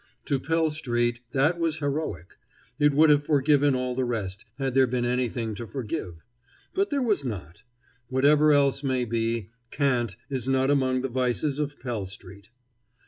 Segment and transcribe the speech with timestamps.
[0.25, 2.37] To Pell street that was heroic.
[2.79, 6.23] It would have forgiven all the rest, had there been anything to forgive.
[6.73, 7.61] But there was not.
[8.07, 12.49] Whatever else may be, cant is not among the vices of Pell street.